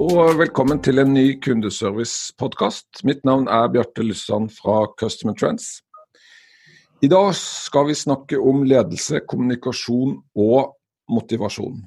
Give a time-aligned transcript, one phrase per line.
[0.00, 3.02] og velkommen til en ny kundeservice-podkast.
[3.04, 5.82] Mitt navn er Bjarte Lyssand fra Customer Trends.
[7.02, 10.72] I dag skal vi snakke om ledelse, kommunikasjon og
[11.12, 11.82] motivasjon.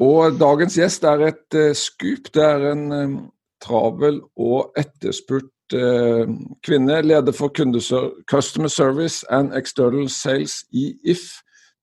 [0.00, 2.32] Og dagens gjest er et uh, skup.
[2.34, 3.14] Det er en um,
[3.62, 6.24] travel og etterspurt uh,
[6.66, 6.98] kvinne.
[7.04, 11.28] Leder for Customer Service and External Sales i If.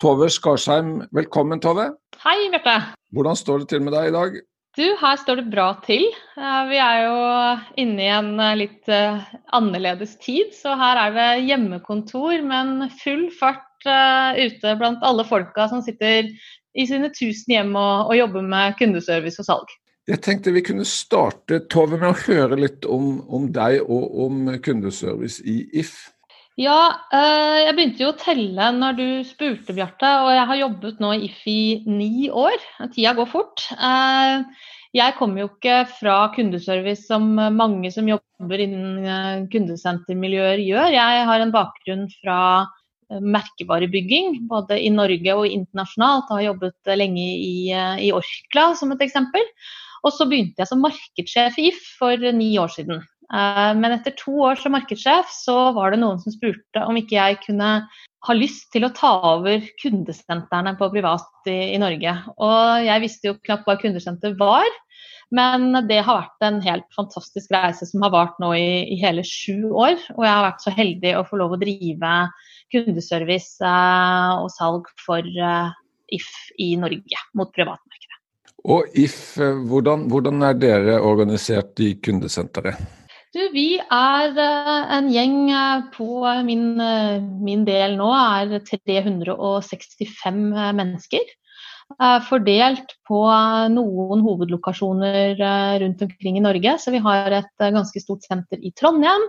[0.02, 1.94] Tove Skarsheim, velkommen Tove.
[2.26, 2.94] Hei, Bjarte.
[3.16, 4.40] Hvordan står det til med deg i dag?
[4.78, 6.04] Du, her står det bra til.
[6.38, 7.14] Vi er jo
[7.82, 9.24] inne i en eh, litt eh,
[9.58, 15.66] annerledes tid, så her er det hjemmekontor, men full fart eh, ute blant alle folka
[15.72, 16.30] som sitter
[16.78, 19.74] i sine tusen hjem og, og jobber med kundeservice og salg.
[20.08, 24.46] Jeg tenkte vi kunne starte Tove, med å høre litt om, om deg og om
[24.62, 25.98] kundeservice i If.
[26.58, 30.10] Ja, eh, jeg begynte jo å telle når du spurte, Bjarte.
[30.24, 32.58] Og jeg har jobbet nå i If i ni år.
[32.96, 33.68] Tida går fort.
[33.78, 34.42] Eh,
[34.98, 40.96] jeg kommer jo ikke fra kundeservice som mange som jobber innen eh, kundesentermiljøer gjør.
[40.98, 42.40] Jeg har en bakgrunn fra
[43.08, 46.26] merkevarebygging, både i Norge og internasjonalt.
[46.32, 47.70] Jeg har jobbet lenge i,
[48.04, 49.46] i Orkla, som et eksempel.
[50.02, 53.06] Og så begynte jeg som markedssjef i If for ni år siden.
[53.34, 57.18] Eh, men etter to år som markedssjef så var det noen som spurte om ikke
[57.18, 57.72] jeg kunne
[58.28, 62.14] ha lyst til å ta over kundesentrene på privat i, i Norge.
[62.40, 64.68] Og jeg visste jo knapt hva kundesenter var,
[65.36, 69.26] men det har vært en helt fantastisk reise som har vart nå i, i hele
[69.28, 70.00] sju år.
[70.16, 72.14] Og jeg har vært så heldig å få lov å drive
[72.72, 75.76] kundeservice eh, og salg for eh,
[76.16, 76.28] If
[76.64, 78.22] i Norge mot privatmarkedet.
[78.72, 82.80] Og If, hvordan, hvordan er dere organisert i kundesenteret?
[83.38, 90.40] Du, vi er eh, en gjeng eh, på min, eh, min, del nå er 365
[90.80, 91.36] mennesker.
[92.28, 93.20] Fordelt på
[93.72, 95.38] noen hovedlokasjoner
[95.80, 96.74] rundt omkring i Norge.
[96.84, 99.24] Så vi har et ganske stort senter i Trondheim.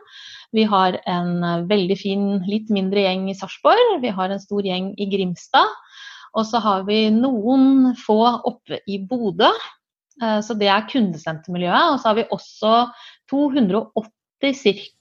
[0.57, 4.01] Vi har en veldig fin, litt mindre gjeng i Sarpsborg.
[4.03, 5.71] Vi har en stor gjeng i Grimstad.
[6.35, 9.53] Og så har vi noen få oppe i Bodø.
[10.19, 11.93] Så det er kundesentermiljøet.
[11.93, 12.73] Og så har vi også
[13.31, 14.11] 280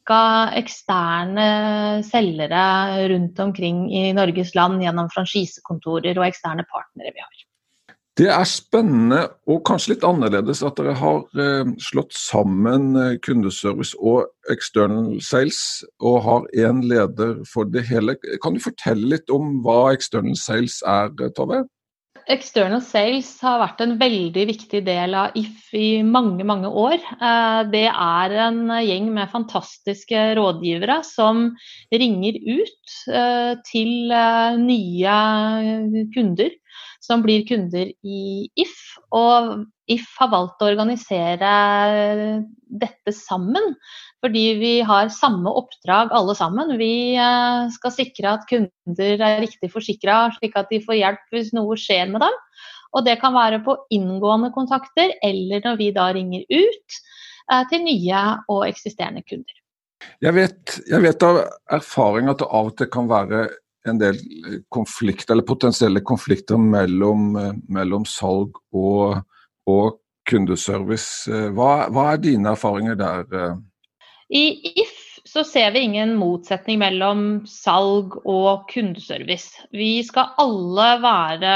[0.07, 0.21] ca.
[0.57, 1.47] eksterne
[2.05, 2.63] selgere
[3.11, 7.43] rundt omkring i Norges land gjennom franchisekontorer og eksterne partnere vi har.
[8.17, 13.93] Det er spennende og kanskje litt annerledes at dere har eh, slått sammen eh, kundeservice
[14.01, 15.59] og external sales
[16.01, 18.15] og har én leder for det hele.
[18.41, 21.61] Kan du fortelle litt om hva external sales er, Tove?
[22.27, 26.97] External sales har vært en veldig viktig del av If i mange, mange år.
[26.99, 31.53] Eh, det er en gjeng med fantastiske rådgivere som
[31.93, 35.17] ringer ut eh, til eh, nye
[36.15, 36.51] kunder
[37.07, 38.21] som blir kunder i
[38.59, 38.75] If.
[39.15, 41.51] Og If har valgt å organisere
[42.67, 43.75] dette sammen,
[44.23, 46.73] fordi vi har samme oppdrag alle sammen.
[46.79, 51.53] Vi eh, skal sikre at kunder er riktig forsikra, slik at de får hjelp hvis
[51.55, 52.41] noe skjer med dem.
[52.95, 56.99] Og det kan være på inngående kontakter, eller når vi da ringer ut
[57.51, 59.63] eh, til nye og eksisterende kunder.
[60.21, 61.39] Jeg vet, jeg vet av
[61.77, 63.47] erfaring at det av og til kan være
[63.87, 64.19] en del
[64.73, 69.21] konflikter, eller potensielle konflikter mellom, eh, mellom salg og,
[69.67, 71.27] og kundeservice.
[71.55, 73.53] Hva, hva, er dine erfaringer der?
[74.27, 74.45] I
[74.75, 79.67] If så ser vi ingen motsetning mellom salg og kundeservice.
[79.75, 81.55] Vi skal alle være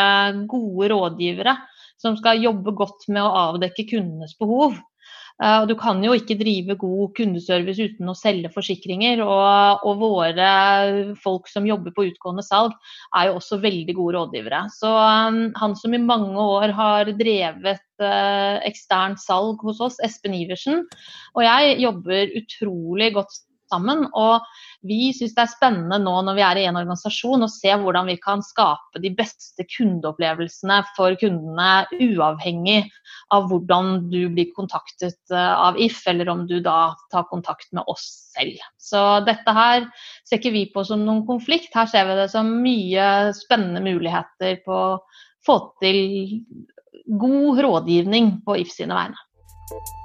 [0.52, 1.56] gode rådgivere
[2.02, 4.76] som skal jobbe godt med å avdekke kundenes behov.
[5.42, 9.24] Uh, du kan jo ikke drive god kundeservice uten å selge forsikringer.
[9.26, 10.50] Og, og, våre
[11.22, 12.76] folk som jobber på utgående salg,
[13.18, 14.64] er jo også veldig gode rådgivere.
[14.74, 20.36] Så um, han som i mange år har drevet uh, eksternt salg hos oss, Espen
[20.38, 20.84] Iversen,
[21.36, 23.42] og jeg jobber utrolig godt
[23.72, 24.06] sammen.
[24.18, 24.42] Og
[24.88, 28.10] vi syns det er spennende nå når vi er i en organisasjon å se hvordan
[28.10, 32.80] vi kan skape de beste kundeopplevelsene for kundene, uavhengig
[33.36, 37.86] av hvordan du blir kontaktet eh, av If, eller om du da tar kontakt med
[37.92, 38.58] oss selv.
[38.82, 39.88] Så dette her
[40.26, 43.08] ser ikke vi på som noen konflikt, her ser vi det som mye
[43.38, 45.02] spennende muligheter på å
[45.46, 46.42] få til
[47.22, 50.01] god rådgivning på If sine vegne.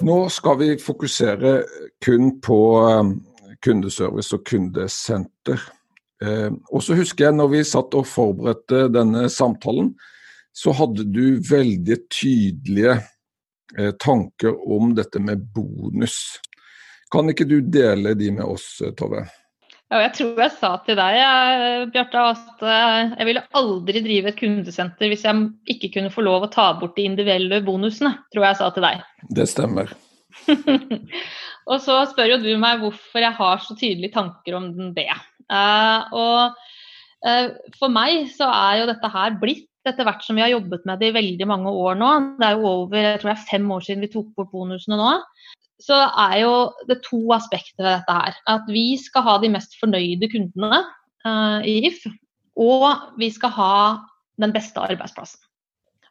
[0.00, 1.64] Nå skal vi fokusere
[2.04, 2.58] kun på
[2.88, 3.08] eh,
[3.64, 5.62] kundeservice og kundesenter.
[6.22, 9.92] Eh, og så husker jeg når vi satt og forberedte denne samtalen,
[10.54, 12.94] så hadde du veldig tydelige
[13.78, 16.38] eh, tanker om dette med bonus.
[17.10, 19.24] Kan ikke du dele de med oss, Tove?
[19.88, 21.18] Ja, jeg tror jeg sa til deg
[21.94, 26.44] Bjarte, at eh, jeg ville aldri drive et kundesenter hvis jeg ikke kunne få lov
[26.44, 29.06] å ta bort de individuelle bonusene, tror jeg jeg sa til deg.
[29.38, 29.94] Det stemmer.
[31.70, 35.08] og så spør jo du meg hvorfor jeg har så tydelige tanker om det.
[35.48, 36.66] Uh, og
[37.80, 41.00] for meg så er jo dette her blitt etter hvert som vi har jobbet med
[41.00, 42.10] det i veldig mange år nå.
[42.36, 45.00] Det er jo over jeg tror det er fem år siden vi tok bort bonusene
[45.00, 45.14] nå
[45.82, 45.98] så
[46.28, 46.54] er jo
[46.88, 48.38] det to aspekter ved dette her.
[48.50, 50.80] At vi skal ha de mest fornøyde kundene
[51.26, 52.06] uh, i If,
[52.58, 53.74] og vi skal ha
[54.42, 55.40] den beste arbeidsplassen.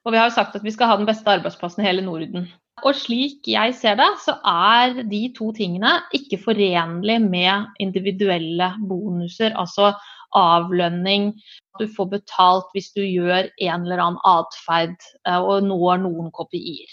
[0.07, 2.47] Og vi har jo sagt at vi skal ha den beste arbeidsplassen i hele Norden.
[2.85, 9.55] Og slik jeg ser det, så er de to tingene ikke forenlig med individuelle bonuser,
[9.57, 9.95] altså
[10.37, 11.33] avlønning.
[11.75, 14.95] at Du får betalt hvis du gjør en eller annen atferd
[15.27, 16.87] uh, og når noen kopier.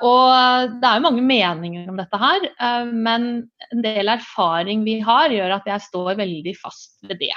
[0.00, 3.30] Og det er jo mange meninger om dette her, eh, men
[3.68, 7.34] en del erfaring vi har, gjør at jeg står veldig fast ved det.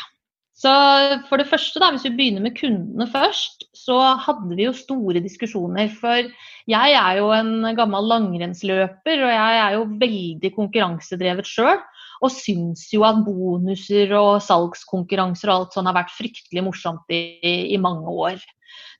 [0.55, 0.71] Så
[1.27, 5.19] for det første, da, hvis vi begynner med kundene først, så hadde vi jo store
[5.19, 5.89] diskusjoner.
[5.91, 6.29] For
[6.71, 11.83] jeg er jo en gammel langrennsløper, og jeg er jo veldig konkurransedrevet sjøl.
[12.23, 17.19] Og syns jo at bonuser og salgskonkurranser og alt sånt har vært fryktelig morsomt i,
[17.75, 18.39] i mange år.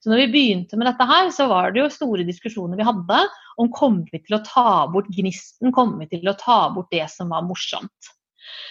[0.03, 3.21] Så når vi begynte med dette her, så var det jo store diskusjoner vi hadde
[3.61, 7.05] om kommer vi til å ta bort gnisten, kommer vi til å ta bort det
[7.11, 8.13] som var morsomt.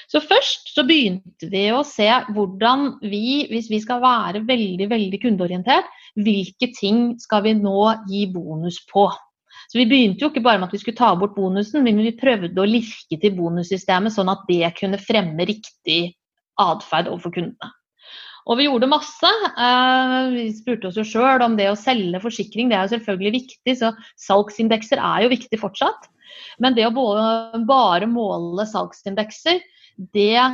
[0.06, 5.20] Så først så begynte vi å se hvordan vi, hvis vi skal være veldig veldig
[5.22, 7.78] kundeorientert, hvilke ting skal vi nå
[8.10, 9.08] gi bonus på.
[9.70, 12.12] Så Vi begynte jo ikke bare med at vi skulle ta bort bonusen, men vi
[12.18, 16.14] prøvde å lirke til bonussystemet sånn at det kunne fremme riktig
[16.60, 17.72] atferd overfor kundene.
[18.44, 19.30] Og vi gjorde masse.
[19.56, 23.32] Eh, vi spurte oss jo sjøl om det å selge forsikring, det er jo selvfølgelig
[23.38, 26.10] viktig, så salgsindekser er jo viktig fortsatt.
[26.60, 29.62] Men det å bare måle salgsindekser,
[30.14, 30.44] det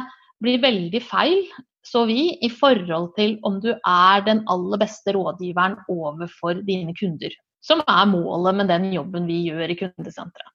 [0.41, 1.43] blir veldig feil,
[1.85, 7.35] så vi, i forhold til om du er den aller beste rådgiveren overfor dine kunder.
[7.65, 10.53] Som er målet med den jobben vi gjør i kundesenteret.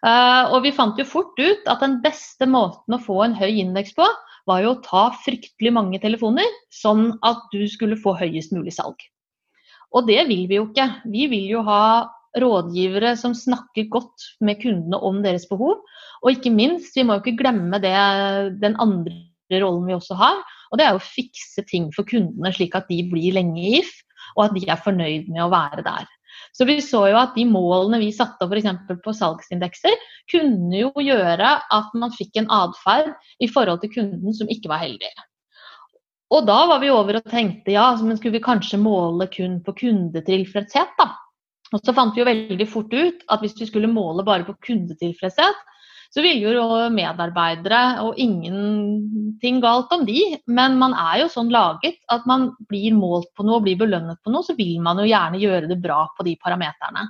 [0.00, 3.50] Uh, og vi fant jo fort ut at den beste måten å få en høy
[3.60, 4.06] indeks på,
[4.50, 8.98] var jo å ta fryktelig mange telefoner, sånn at du skulle få høyest mulig salg.
[9.94, 10.86] Og det vil vi jo ikke.
[11.10, 11.82] Vi vil jo ha
[12.38, 15.80] rådgivere som snakker godt med kundene om deres behov.
[16.22, 17.96] Og ikke minst, vi må jo ikke glemme det,
[18.62, 20.38] den andre rollen vi også har.
[20.70, 23.90] Og det er å fikse ting for kundene, slik at de blir lenge i IF,
[24.36, 26.06] og at de er fornøyd med å være der.
[26.56, 29.00] Så vi så jo at de målene vi satte opp f.eks.
[29.04, 29.96] på salgsindekser,
[30.32, 34.82] kunne jo gjøre at man fikk en atferd i forhold til kunden som ikke var
[34.82, 35.10] heldig.
[36.30, 39.74] Og da var vi over og tenkte ja, men skulle vi kanskje måle kun på
[39.82, 41.10] kundetilfredshet, da.
[41.70, 44.56] Og så fant vi jo veldig fort ut at hvis vi skulle måle bare på
[44.66, 45.66] kundetilfredshet,
[46.10, 50.18] så ville jo medarbeidere, og ingenting galt om de,
[50.50, 54.18] men man er jo sånn laget at man blir målt på noe og blir belønnet
[54.24, 57.06] på noe, så vil man jo gjerne gjøre det bra på de parameterne.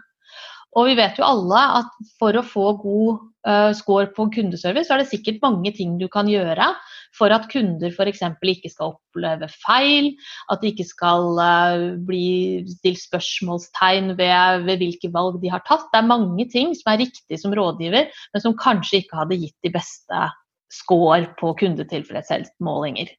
[0.76, 4.94] Og vi vet jo alle at for å få god uh, score på kundeservice, så
[4.94, 6.68] er det sikkert mange ting du kan gjøre
[7.16, 8.22] for at kunder f.eks.
[8.42, 10.12] ikke skal oppleve feil,
[10.52, 15.88] at det ikke skal uh, bli stilt spørsmålstegn ved, ved, hvilke valg de har tatt.
[15.90, 19.58] Det er mange ting som er riktig som rådgiver, men som kanskje ikke hadde gitt
[19.66, 20.22] de beste
[20.70, 23.10] score på kundetilfredshetsmålinger.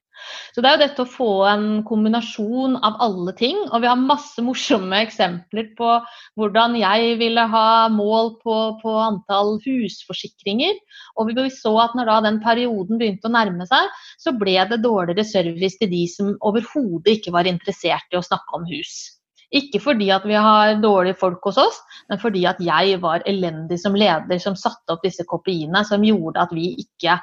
[0.54, 3.58] Så det er jo dette å få en kombinasjon av alle ting.
[3.70, 5.94] Og vi har masse morsomme eksempler på
[6.38, 10.76] hvordan jeg ville ha mål på, på antall husforsikringer.
[11.18, 13.88] Og vi så at når da den perioden begynte å nærme seg,
[14.20, 18.60] så ble det dårligere service til de som overhodet ikke var interessert i å snakke
[18.60, 19.21] om hus.
[19.52, 23.78] Ikke fordi at vi har dårlige folk hos oss, men fordi at jeg var elendig
[23.82, 27.18] som leder som satte opp disse kopiene som gjorde at vi ikke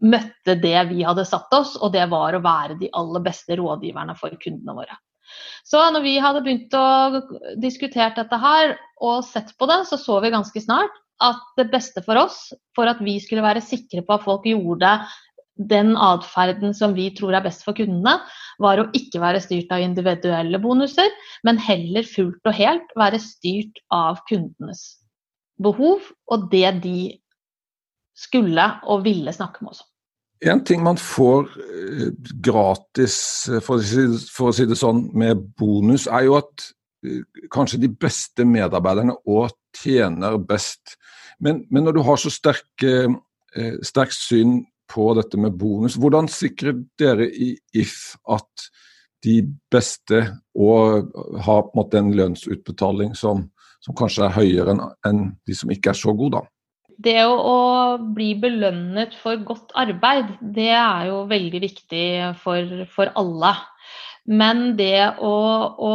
[0.00, 4.16] møtte det vi hadde satt oss, og det var å være de aller beste rådgiverne
[4.18, 4.98] for kundene våre.
[5.64, 7.20] Så når vi hadde begynt å
[7.62, 12.02] diskutere dette her og sett på det, så så vi ganske snart at det beste
[12.02, 14.94] for oss, for at vi skulle være sikre på at folk gjorde
[15.56, 18.16] den atferden som vi tror er best for kundene,
[18.62, 21.10] var å ikke være styrt av individuelle bonuser,
[21.46, 25.00] men heller fullt og helt være styrt av kundenes
[25.60, 27.00] behov og det de
[28.16, 29.88] skulle og ville snakke med oss om.
[30.50, 32.06] En ting man får eh,
[32.40, 33.16] gratis,
[33.60, 36.70] for å, si, for å, si, det sånn, med bonus, er jo at
[37.52, 40.96] kanskje de beste medarbeiderne òg tjener best.
[41.40, 42.84] Men, men når du har så sterkt
[43.82, 48.70] sterk syn på dette med bonus, hvordan sikrer dere i If at
[49.24, 49.42] de
[49.72, 50.22] beste
[50.56, 51.10] og
[51.44, 53.44] har på en måte en lønnsutbetaling som,
[53.84, 56.48] som kanskje er høyere enn en de som ikke er så gode, da?
[57.00, 57.56] Det å,
[58.12, 62.06] bli belønnet for godt arbeid, det er jo veldig viktig
[62.42, 63.54] for, for alle.
[64.28, 65.32] Men det å,
[65.80, 65.94] å,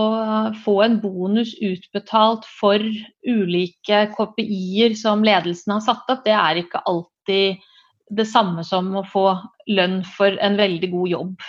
[0.64, 6.82] få en bonus utbetalt for ulike KPI-er som ledelsen har satt opp, det er ikke
[6.90, 7.62] alltid
[8.10, 9.28] det samme som å få
[9.72, 11.46] lønn for en veldig god jobb.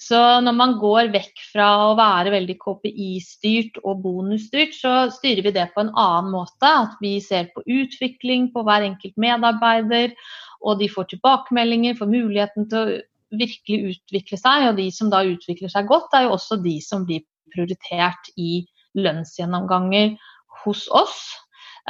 [0.00, 5.54] Så når man går vekk fra å være veldig KPI-styrt og bonusstyrt, så styrer vi
[5.54, 6.66] det på en annen måte.
[6.66, 10.16] At vi ser på utvikling på hver enkelt medarbeider,
[10.64, 12.98] og de får tilbakemeldinger, får muligheten til å
[13.38, 14.68] virkelig utvikle seg.
[14.72, 17.24] Og de som da utvikler seg godt, er jo også de som blir
[17.54, 18.64] prioritert i
[18.98, 20.16] lønnsgjennomganger
[20.64, 21.20] hos oss.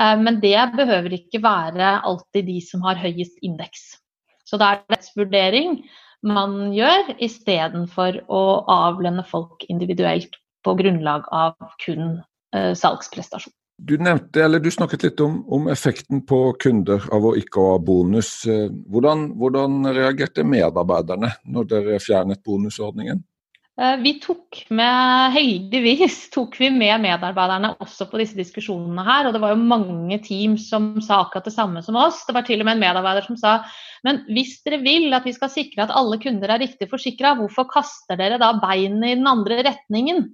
[0.00, 3.94] Eh, men det behøver ikke være alltid de som har høyest indeks.
[4.44, 5.76] Så da er det en vurdering
[6.24, 11.52] man gjør, istedenfor å avlønne folk individuelt på grunnlag av
[11.84, 12.22] kun
[12.56, 13.52] uh, salgsprestasjon.
[13.76, 18.30] Du nevnte, du snakket litt om, om, effekten på kunder av å ikke ha bonus.
[18.46, 23.24] Eh, hvordan, hvordan reagerte medarbeiderne når dere fjernet bonusordningen?
[23.80, 29.26] Eh, vi tok med, heldigvis tok vi med medarbeiderne også på disse diskusjonene her.
[29.26, 32.22] Og det var jo mange team som sa akkurat det samme som oss.
[32.28, 33.58] Det var til og med en medarbeider som sa
[34.04, 37.64] men hvis dere vil at vi skal sikre at alle kunder er riktig forsikra, hvorfor
[37.70, 40.26] kaster dere da beinet i den andre retningen?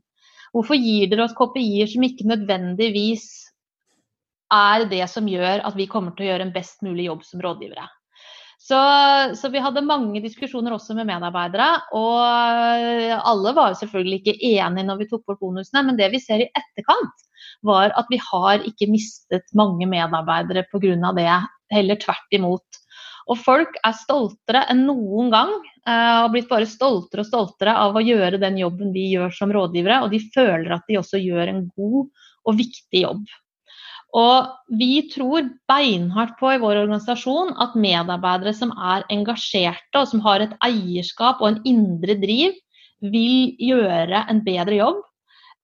[0.50, 3.28] Hvorfor gir dere oss KPI-er som ikke nødvendigvis
[4.50, 7.44] er det som gjør at vi kommer til å gjøre en best mulig jobb som
[7.46, 7.86] rådgivere?
[8.60, 8.78] Så,
[9.40, 11.68] så, vi hadde mange diskusjoner også med medarbeidere.
[11.96, 16.44] Og alle var selvfølgelig ikke enige når vi tok bort bonusene, men det vi ser
[16.44, 17.24] i etterkant,
[17.66, 21.14] var at vi har ikke mistet mange medarbeidere pga.
[21.16, 21.32] det,
[21.72, 22.80] heller tvert imot.
[23.30, 25.52] Og folk er stoltere enn noen gang.
[25.86, 29.52] Og har blitt bare stoltere og stoltere av å gjøre den jobben vi gjør som
[29.54, 30.02] rådgivere.
[30.04, 33.24] Og de føler at de også gjør en god og viktig jobb.
[34.16, 40.22] Og vi tror beinhardt på i vår organisasjon at medarbeidere som er engasjerte og som
[40.24, 42.56] har et eierskap og en indre driv,
[43.00, 45.00] vil gjøre en bedre jobb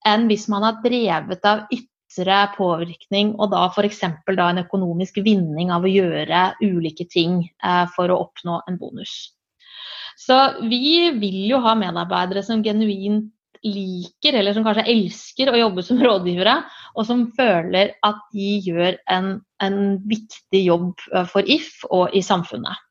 [0.07, 4.03] enn hvis man har drevet av ytre påvirkning og da f.eks.
[4.07, 9.35] en økonomisk vinning av å gjøre ulike ting eh, for å oppnå en bonus.
[10.17, 10.37] Så
[10.71, 13.33] vi vil jo ha medarbeidere som genuint
[13.67, 16.61] liker, eller som kanskje elsker å jobbe som rådgivere,
[16.97, 22.25] og som føler at de gjør en, en viktig jobb eh, for If og i
[22.25, 22.83] samfunnet.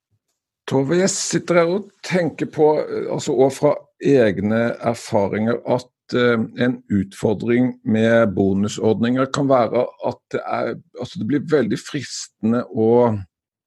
[0.70, 6.42] Tove, jeg sitter her og tenker på, eh, altså og fra egne erfaringer, at uh,
[6.62, 13.16] en utfordring med bonusordninger kan være at det, er, altså det blir veldig fristende å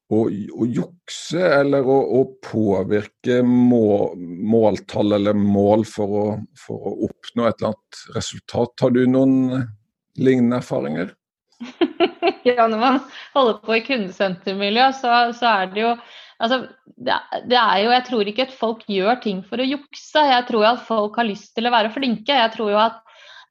[0.08, 6.26] å, å jukse eller å, å påvirke må, måltall eller mål for å,
[6.58, 8.74] for å, oppnå et eller annet resultat.
[8.80, 9.36] Har du noen
[10.18, 11.14] lignende erfaringer?
[12.46, 13.00] ja, når man
[13.34, 15.98] holder på i kundesentermiljø, så, så er det jo
[16.38, 20.22] Altså, det, er jo, Jeg tror ikke at folk gjør ting for å jukse.
[20.22, 22.30] Jeg tror at folk har lyst til å være flinke.
[22.30, 23.00] Jeg tror jo at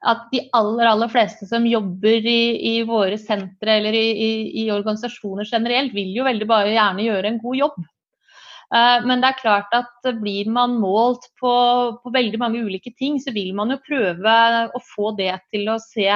[0.05, 4.31] at de aller, aller fleste som jobber i, i våre sentre eller i, i,
[4.63, 7.79] i, organisasjoner generelt, vil jo veldig bare gjerne gjøre en god jobb.
[8.67, 11.53] Uh, men det er klart at blir man målt på,
[12.03, 15.79] på, veldig mange ulike ting, så vil man jo prøve å få det til å
[15.81, 16.09] se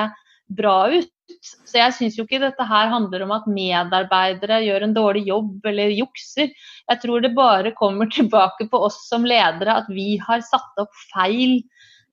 [0.57, 1.11] bra ut.
[1.41, 5.69] Så jeg syns jo ikke dette her handler om at medarbeidere gjør en dårlig jobb
[5.71, 6.51] eller jukser.
[6.91, 10.91] Jeg tror det bare kommer tilbake på oss som ledere at vi har satt opp
[11.13, 11.61] feil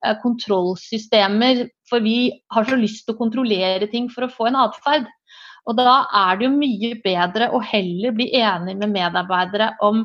[0.07, 4.59] Eh, kontrollsystemer, for vi har så lyst til å kontrollere ting for å få en
[4.61, 5.09] atferd.
[5.67, 10.05] Og da er det jo mye bedre å heller bli enig med medarbeidere om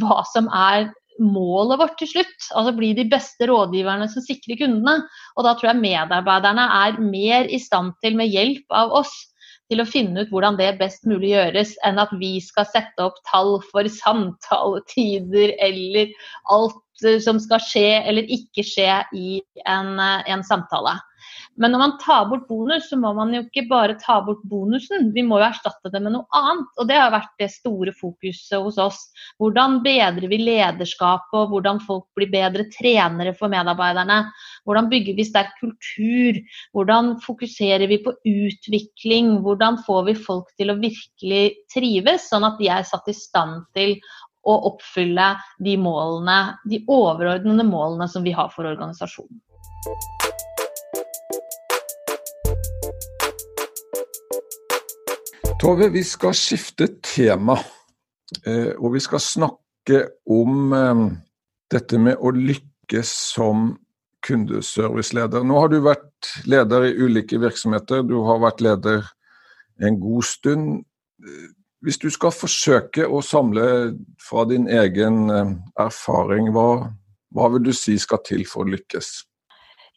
[0.00, 0.88] hva som er
[1.22, 2.48] målet vårt til slutt.
[2.54, 5.04] Altså bli de beste rådgiverne som sikrer kundene.
[5.36, 9.14] Og da tror jeg medarbeiderne er mer i stand til, med hjelp av oss,
[9.72, 13.16] til å finne ut hvordan det best mulig gjøres, enn at vi skal sette opp
[13.30, 16.12] tall for samtaletider eller
[16.52, 20.94] alt Eh, som skal skje eller ikke skje i en, eh, en, samtale.
[21.60, 25.12] Men når man tar bort bonus, så må man jo ikke bare ta bort bonusen,
[25.14, 26.66] vi må jo erstatte det med noe annet.
[26.80, 28.98] Og det har vært det store fokuset hos oss.
[29.42, 34.20] Hvordan bedrer vi lederskapet, og hvordan folk blir bedre trenere for medarbeiderne?
[34.66, 36.42] Hvordan bygger vi sterk kultur?
[36.74, 39.36] Hvordan fokuserer vi på utvikling?
[39.46, 43.62] Hvordan får vi folk til å virkelig trives, sånn at de er satt i stand
[43.76, 43.98] til
[44.44, 45.30] å oppfylle
[45.64, 49.40] de målene, de overordnede målene som vi har for organisasjonen.
[55.64, 57.54] Tove, vi skal skifte tema,
[58.44, 60.98] eh, og vi skal snakke om eh,
[61.72, 63.70] dette med å lykkes som
[64.28, 65.40] kundeserviceleder.
[65.40, 69.08] Nå har du vært leder i ulike virksomheter, du har vært leder
[69.80, 70.84] en god stund.
[71.80, 76.90] Hvis du skal forsøke å samle fra din egen eh, erfaring, hva,
[77.32, 79.14] hva vil du si skal til for å lykkes?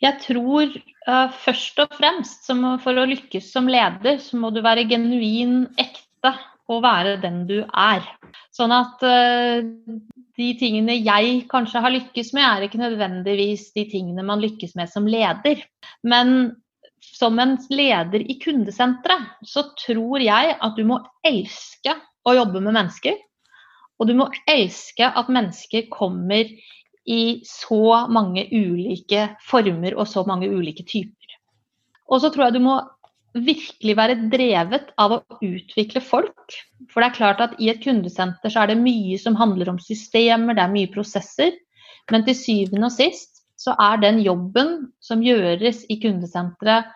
[0.03, 0.69] Jeg tror
[1.09, 2.51] uh, først og fremst
[2.83, 6.35] for å lykkes som leder, så må du være genuin ekte
[6.67, 8.05] og være den du er.
[8.53, 9.65] Sånn at uh,
[10.37, 14.91] de tingene jeg kanskje har lykkes med, er ikke nødvendigvis de tingene man lykkes med
[14.91, 15.63] som leder.
[16.05, 16.57] Men
[17.01, 21.95] som en leder i kundesenteret, så tror jeg at du må elske
[22.27, 23.17] å jobbe med mennesker.
[23.97, 26.51] Og du må elske at mennesker kommer
[27.07, 31.37] i så mange ulike former og så mange ulike typer.
[32.07, 32.77] Og så tror jeg du må
[33.37, 36.55] virkelig være drevet av å utvikle folk.
[36.91, 39.81] For det er klart at i et kundesenter så er det mye som handler om
[39.83, 41.55] systemer, det er mye prosesser.
[42.11, 46.93] Men til syvende og sist så er den jobben som gjøres i kundesenteret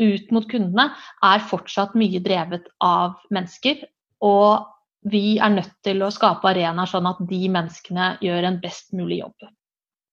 [0.00, 0.88] ut mot kundene,
[1.22, 3.84] er fortsatt mye drevet av mennesker.
[4.24, 4.64] Og
[5.10, 9.20] vi er nødt til å skape arenaer sånn at de menneskene gjør en best mulig
[9.20, 9.50] jobb.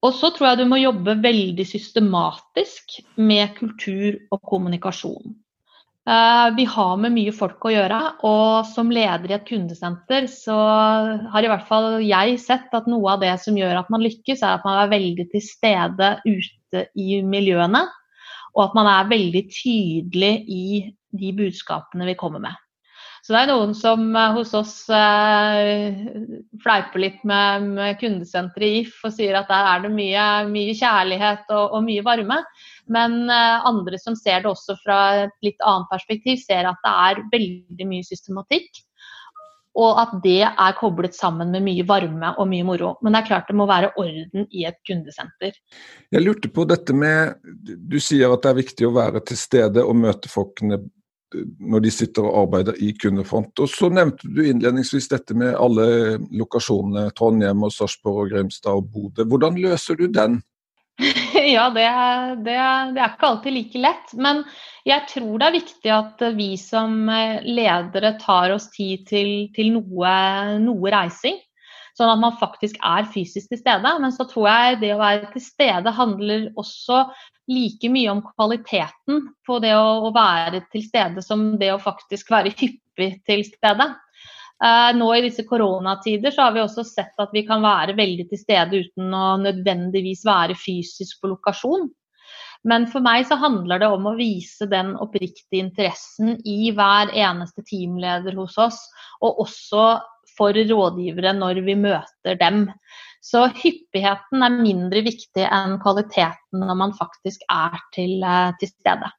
[0.01, 5.35] Og så tror jeg du må jobbe veldig systematisk med kultur og kommunikasjon.
[6.09, 10.57] Eh, vi har med mye folk å gjøre, og som leder i et kundesenter så
[11.29, 14.41] har i hvert fall jeg sett at noe av det som gjør at man lykkes,
[14.41, 17.85] er at man er veldig til stede ute i miljøene.
[18.57, 20.65] Og at man er veldig tydelig i
[21.15, 22.57] de budskapene vi kommer med.
[23.21, 25.93] Så det er noen som eh, hos oss eh,
[26.63, 30.75] fleiper litt med, med kundesenteret i If og sier at der er det mye, mye
[30.77, 32.39] kjærlighet og, og, mye varme.
[32.91, 36.93] Men eh, andre som ser det også fra et litt annet perspektiv, ser at det
[37.09, 38.81] er veldig mye systematikk.
[39.79, 42.95] Og at det er koblet sammen med mye varme og mye moro.
[43.05, 45.53] Men det er klart det må være orden i et kundesenter.
[46.11, 49.85] Jeg lurte på dette med Du sier at det er viktig å være til stede
[49.85, 50.81] og møte folkene
[51.33, 53.53] når de sitter og arbeider i kundefront.
[53.59, 58.89] Og Så nevnte du innledningsvis dette med alle lokasjonene, Trondheim, og Sarpsborg, og Grimstad og
[58.91, 59.27] Bodø.
[59.27, 60.41] Hvordan løser du den?
[61.41, 61.87] Ja, det,
[62.45, 62.57] det,
[62.93, 64.11] det, er ikke alltid like lett.
[64.13, 64.43] Men
[64.85, 67.07] jeg tror det er viktig at vi som
[67.47, 70.11] ledere tar oss tid til, til noe,
[70.61, 71.39] noe reising.
[71.97, 73.93] Sånn at man faktisk er fysisk til stede.
[74.03, 77.03] Men så tror jeg det å være til stede handler også
[77.51, 82.31] like mye om kvaliteten på det å, å være til stede som det å faktisk
[82.31, 83.91] være hyppig til stede.
[84.61, 88.27] Uh, nå i disse koronatider så har vi også sett at vi kan være veldig
[88.29, 91.89] til stede uten å nødvendigvis være fysisk på lokasjon.
[92.69, 97.65] Men for meg så handler det om å vise den oppriktige interessen i hver eneste
[97.65, 98.77] teamleder hos oss,
[99.25, 99.85] og også
[100.41, 102.65] for rådgivere når vi møter dem.
[103.21, 109.11] Så hyppigheten er mindre viktig enn kvaliteten når man faktisk er til, eh, til stede.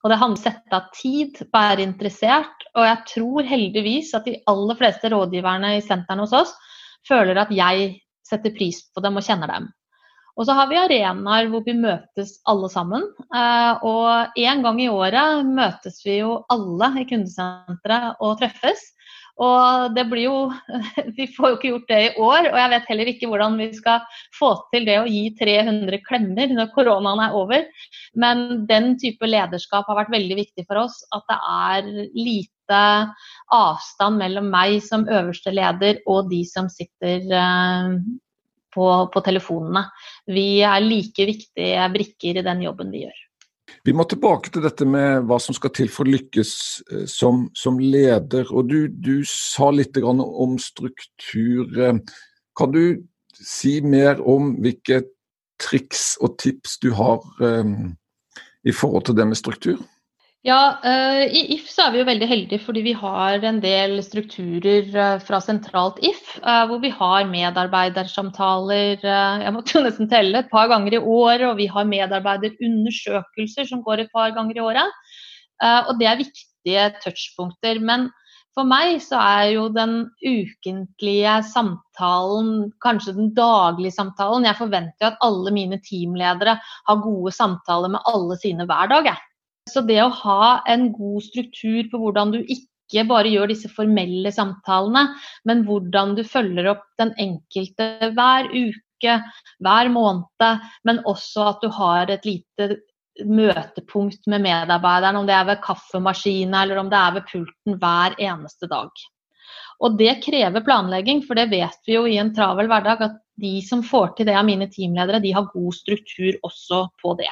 [0.00, 2.64] Og det handler om å sette av tid, være interessert.
[2.74, 6.54] Og jeg tror heldigvis at de aller fleste rådgiverne i sentrene hos oss
[7.06, 9.68] føler at jeg setter pris på dem og kjenner dem.
[10.38, 13.04] Og så har vi arenaer hvor vi møtes alle sammen.
[13.34, 18.80] Eh, og en gang i året møtes vi jo alle i kundesenteret og treffes.
[19.40, 20.38] Og det blir jo
[21.18, 23.68] Vi får jo ikke gjort det i år, og jeg vet heller ikke hvordan vi
[23.76, 27.66] skal få til det å gi 300 klemmer når koronaen er over.
[28.20, 31.00] Men den type lederskap har vært veldig viktig for oss.
[31.16, 32.82] At det er lite
[33.56, 37.96] avstand mellom meg som øverste leder og de som sitter eh,
[38.74, 39.86] på, på telefonene.
[40.30, 43.26] Vi er like viktige brikker i den jobben vi gjør.
[43.84, 46.52] Vi må tilbake til dette med hva som skal til for å lykkes
[46.92, 48.50] eh, som, som leder.
[48.52, 51.70] og du, du, sa litt om struktur.
[52.56, 52.82] Kan du
[53.40, 55.02] si mer om hvilke
[55.60, 57.92] triks og tips du har um,
[58.64, 59.80] i forhold til det med struktur?
[60.40, 63.98] Ja, uh, I If så er vi jo veldig heldige fordi vi har en del
[64.00, 66.22] strukturer uh, fra sentralt If.
[66.40, 71.44] Uh, hvor vi har medarbeidersamtaler jeg måtte jo nesten telle, et par ganger i året.
[71.50, 74.96] Og vi har medarbeiderundersøkelser som går et par ganger i året.
[75.60, 77.76] og det er viktige touchpunkter.
[77.84, 78.08] Men
[78.56, 85.12] for meg så er jo den ukentlige samtalen, kanskje den daglige samtalen Jeg forventer jo
[85.12, 89.12] at alle mine teamledere har gode samtaler med alle sine hver dag.
[89.12, 89.29] Jeg.
[89.70, 94.32] Så det å ha en god struktur på hvordan du ikke bare gjør disse formelle
[94.34, 95.06] samtalene,
[95.46, 99.18] men hvordan du følger opp den enkelte hver uke,
[99.62, 102.72] hver måned, men også at du har et lite
[103.26, 108.16] møtepunkt med medarbeideren, om det er ved kaffemaskina eller om det er ved pulten hver
[108.18, 108.90] eneste dag.
[109.80, 113.54] Og det krever planlegging, for det vet vi jo i en travel hverdag at de
[113.64, 117.30] som får til det av mine teamledere, de har god struktur også på det.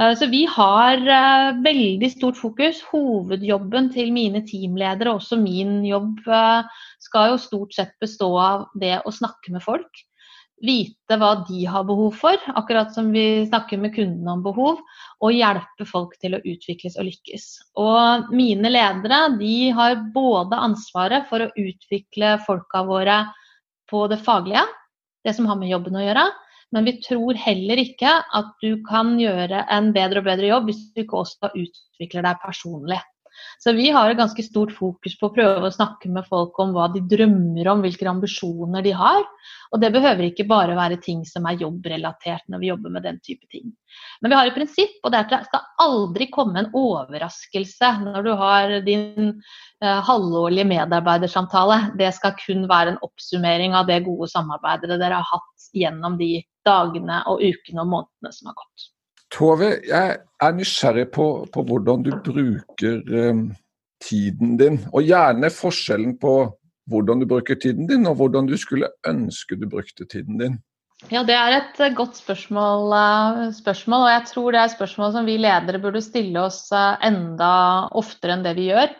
[0.00, 2.82] Eh, så vi har eh, veldig stort fokus.
[2.90, 8.98] Hovedjobben til mine teamledere, også min jobb, eh, skal jo stort sett bestå av det
[9.04, 10.06] å snakke med folk
[10.64, 14.80] vite hva de har behov for, akkurat som vi snakker med kundene om behov,
[15.20, 17.44] og hjelpe folk til å utvikles og lykkes.
[17.80, 23.20] Og mine ledere de har både ansvaret for å utvikle folka våre
[23.90, 24.64] på det faglige,
[25.26, 26.24] det som har med jobben å gjøre,
[26.76, 30.82] men vi tror heller ikke at du kan gjøre en bedre og bedre jobb hvis
[30.92, 32.98] du ikke også utvikler deg personlig.
[33.62, 36.74] Så vi har et ganske stort fokus på å prøve å snakke med folk om
[36.76, 39.24] hva de drømmer om, hvilke ambisjoner de har.
[39.74, 43.20] Og det behøver ikke bare være ting som er jobbrelatert når vi jobber med den
[43.24, 43.70] type ting.
[44.20, 47.92] Men vi har et prinsipp, og det er at det skal aldri komme en overraskelse
[48.04, 51.80] når du har din eh, halvårlige medarbeidersamtale.
[51.98, 56.36] Det skal kun være en oppsummering av det gode samarbeidet dere har hatt gjennom de
[56.66, 58.92] dagene og ukene og månedene som har gått.
[59.36, 63.50] Tove, jeg er nysgjerrig på, på hvordan du bruker um,
[64.00, 66.36] tiden din, og gjerne forskjellen på
[66.88, 70.54] hvordan du bruker tiden din, og hvordan du skulle ønske du brukte tiden din.
[71.12, 75.12] Ja, Det er et eh, godt spørsmål, uh, spørsmål, og jeg tror det er spørsmål
[75.12, 77.50] som vi ledere burde stille oss uh, enda
[77.92, 78.94] oftere enn det vi gjør.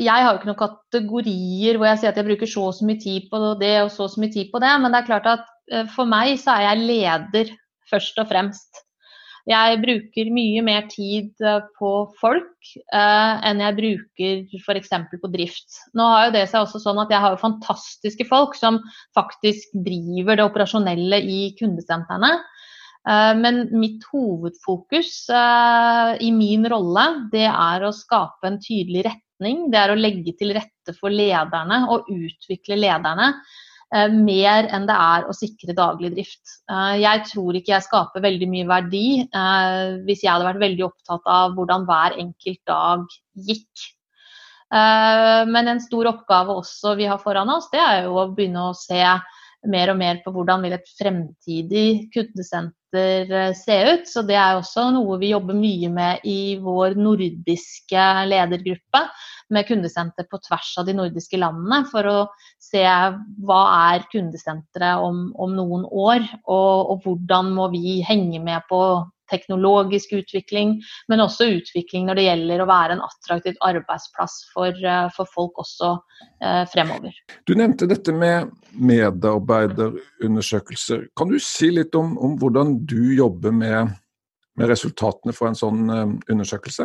[0.00, 2.88] Jeg har jo ikke noen kategorier hvor jeg sier at jeg bruker så og så
[2.88, 5.10] mye tid på det og så og så mye tid på det, men det er
[5.10, 5.44] klart at
[5.92, 7.52] for meg så er jeg leder
[7.92, 8.80] først og fremst.
[9.48, 14.92] Jeg bruker mye mer tid eh, på folk eh, enn jeg bruker f.eks.
[15.18, 15.80] på drift.
[15.98, 18.78] Nå har jo det seg også sånn at Jeg har fantastiske folk som
[19.18, 22.36] faktisk driver det operasjonelle i kundesentrene.
[23.08, 29.66] Eh, men mitt hovedfokus eh, i min rolle, det er å skape en tydelig retning.
[29.74, 33.32] Det er å legge til rette for lederne og utvikle lederne
[33.92, 36.54] mer enn det er å sikre daglig drift.
[36.70, 40.86] Eh, jeg tror ikke jeg skaper veldig mye verdi eh, hvis jeg hadde vært veldig
[40.86, 43.04] opptatt av hvordan hver enkelt dag
[43.48, 43.90] gikk.
[44.72, 48.72] Men en stor oppgave også vi har foran oss, det er jo å begynne å
[48.72, 49.02] se
[49.68, 54.08] mer og mer på hvordan vil et fremtidig kundesenter se ut.
[54.08, 59.04] Så det er også noe vi jobber mye med i vår nordiske ledergruppe
[59.52, 62.18] med kundesenter på tvers av de nordiske landene for å
[62.62, 63.62] se hva
[63.92, 68.80] er kundesenteret om, om noen år, og, og, hvordan må vi henge med på
[69.32, 70.68] teknologisk utvikling,
[71.08, 75.54] men også utvikling når det gjelder å være en attraktiv arbeidsplass for, eh, for folk
[75.62, 75.88] også
[76.42, 77.12] eh, fremover.
[77.48, 78.36] Du nevnte dette med
[78.76, 81.00] medarbeiderundersøkelser.
[81.16, 83.88] Kan du si litt om, om hvordan du jobber med,
[84.60, 86.84] med resultatene for en sånn eh, undersøkelse?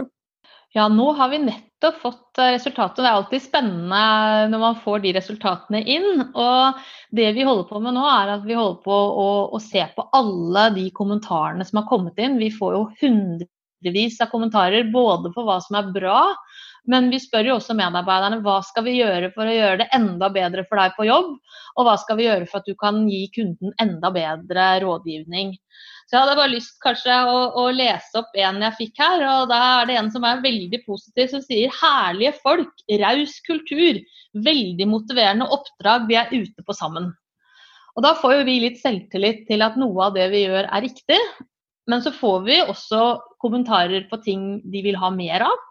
[0.75, 2.99] Ja, nå har vi nettopp fått eh, resultatet.
[2.99, 6.23] Det er alltid spennende når man får de resultatene inn.
[6.27, 6.81] Og
[7.15, 10.09] det vi holder på med nå, er at vi holder på å, å se på
[10.17, 12.39] alle de kommentarene som har kommet inn.
[12.41, 16.19] Vi får jo hundrevis av kommentarer både på hva som er bra,
[16.87, 20.29] men vi spør jo også medarbeiderne hva skal vi gjøre for å gjøre det enda
[20.31, 21.33] bedre for deg på jobb,
[21.75, 25.55] og hva skal vi gjøre for at du kan gi kunden enda bedre rådgivning.
[26.07, 29.23] Så jeg hadde bare lyst kanskje å, å, lese opp en jeg fikk her.
[29.27, 33.99] og Da er det en som er veldig positiv, som sier herlige folk, raus kultur,
[34.47, 37.11] veldig motiverende oppdrag, vi er ute på sammen.
[37.97, 40.85] Og Da får jo vi litt selvtillit til at noe av det vi gjør er
[40.85, 41.19] riktig.
[41.91, 43.01] Men så får vi også
[43.43, 45.63] kommentarer på ting de vil ha mer av.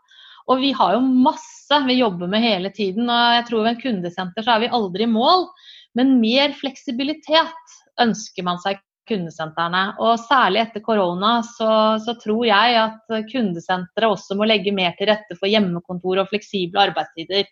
[0.53, 3.09] Og vi har jo masse vi jobber med hele tiden.
[3.09, 5.49] og jeg tror Ved en kundesenter så er vi aldri i mål.
[5.97, 9.83] Men mer fleksibilitet ønsker man seg kundesentrene.
[10.03, 11.71] Og særlig etter korona så,
[12.03, 16.83] så, tror jeg at kundesenteret også må legge mer til rette for hjemmekontor og fleksible
[16.89, 17.47] arbeidstider.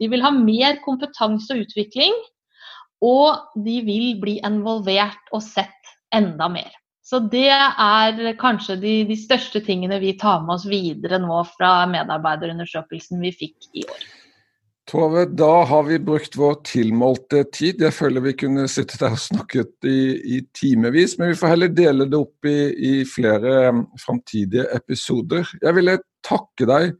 [0.00, 2.16] De vil ha mer kompetanse og utvikling,
[3.04, 6.72] og de vil bli involvert og sett enda mer.
[7.06, 11.84] Så det er kanskje de, de største tingene vi tar med oss videre nå fra
[11.92, 14.06] medarbeiderundersøkelsen vi fikk i år.
[14.86, 17.80] Tove, da har vi brukt vår tilmålte tid.
[17.82, 19.98] Jeg føler vi kunne sittet der og snakket i,
[20.36, 25.42] i timevis, men vi får heller dele det opp i, i flere um, framtidige episoder.
[25.58, 25.96] Jeg ville
[26.26, 26.94] takke deg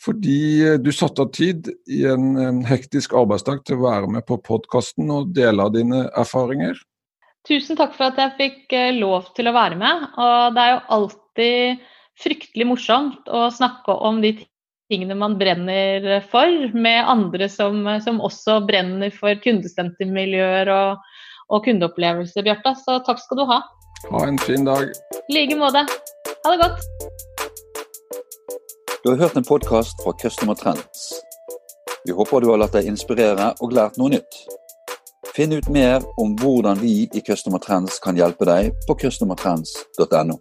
[0.00, 4.40] fordi uh, du satte av tid i en hektisk arbeidsdag til å være med på
[4.48, 6.80] podkasten og dele av dine erfaringer.
[7.44, 10.08] Tusen takk for at jeg fikk uh, lov til å være med.
[10.16, 11.86] Og det er jo alltid
[12.24, 14.38] fryktelig morsomt å snakke om de
[14.92, 21.04] tingene man brenner for, med andre som, som også brenner for kundesentermiljøer og,
[21.48, 22.74] og kundeopplevelser, Bjarte.
[22.84, 23.60] Så takk skal du ha.
[24.10, 24.90] Ha en fin dag.
[25.28, 25.86] I like måte.
[26.44, 26.80] Ha det godt.
[29.04, 31.12] Du har hørt en podkast fra Customer Trends.
[32.04, 34.38] Vi håper du har latt deg inspirere og lært noe nytt.
[35.34, 40.38] Finn ut mer om hvordan vi i Customer Trends kan hjelpe deg på customertrends.no.